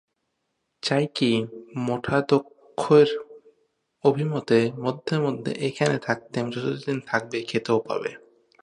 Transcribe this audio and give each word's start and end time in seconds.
চাই 0.83 1.05
কি, 1.15 1.31
মঠাধ্যক্ষের 1.87 3.09
অভিমতে 4.03 4.59
মধ্যে 4.85 5.15
মধ্যে 5.25 5.51
এখানে 5.67 5.95
থাকতে 5.99 6.33
এবং 6.39 6.49
যতদিন 6.55 6.97
থাকবে 7.07 7.37
খেতেও 7.41 7.79
পাবে। 7.79 8.11